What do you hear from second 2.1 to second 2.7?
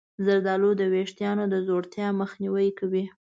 مخنیوی